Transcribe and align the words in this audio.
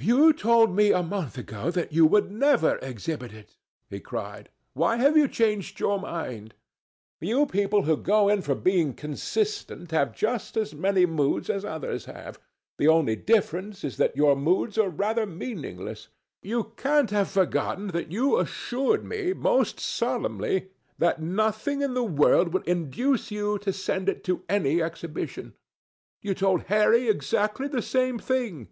"You 0.00 0.32
told 0.32 0.74
me 0.74 0.90
a 0.90 1.00
month 1.00 1.38
ago 1.38 1.70
that 1.70 1.92
you 1.92 2.04
would 2.04 2.28
never 2.28 2.80
exhibit 2.82 3.32
it," 3.32 3.56
he 3.88 4.00
cried. 4.00 4.50
"Why 4.72 4.96
have 4.96 5.16
you 5.16 5.28
changed 5.28 5.78
your 5.78 6.00
mind? 6.00 6.54
You 7.20 7.46
people 7.46 7.82
who 7.82 7.96
go 7.96 8.28
in 8.28 8.42
for 8.42 8.56
being 8.56 8.94
consistent 8.94 9.92
have 9.92 10.12
just 10.12 10.56
as 10.56 10.74
many 10.74 11.06
moods 11.06 11.48
as 11.48 11.64
others 11.64 12.06
have. 12.06 12.40
The 12.78 12.88
only 12.88 13.14
difference 13.14 13.84
is 13.84 13.96
that 13.98 14.16
your 14.16 14.34
moods 14.34 14.76
are 14.76 14.88
rather 14.88 15.24
meaningless. 15.24 16.08
You 16.42 16.72
can't 16.76 17.10
have 17.10 17.30
forgotten 17.30 17.92
that 17.94 18.10
you 18.10 18.38
assured 18.40 19.04
me 19.04 19.32
most 19.34 19.78
solemnly 19.78 20.68
that 20.98 21.22
nothing 21.22 21.80
in 21.80 21.94
the 21.94 22.02
world 22.02 22.52
would 22.52 22.66
induce 22.66 23.30
you 23.30 23.56
to 23.60 23.72
send 23.72 24.08
it 24.08 24.24
to 24.24 24.42
any 24.48 24.82
exhibition. 24.82 25.54
You 26.22 26.34
told 26.34 26.62
Harry 26.64 27.08
exactly 27.08 27.68
the 27.68 27.82
same 27.82 28.18
thing." 28.18 28.66